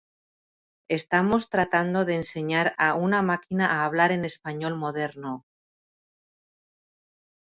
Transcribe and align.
estamos 0.99 1.51
tratando 1.51 2.05
de 2.05 2.15
enseñar 2.21 2.73
a 2.79 2.95
una 2.95 3.21
máquina 3.21 3.67
a 3.67 3.85
hablar 3.85 4.11
en 4.11 4.25
español 4.25 4.75
moderno 4.75 5.45